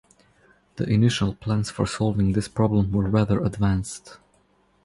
[0.77, 4.17] The initial plans for solving this problem were rather advanced.